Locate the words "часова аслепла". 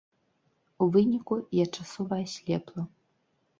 1.81-2.81